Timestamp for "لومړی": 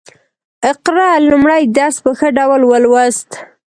1.29-1.63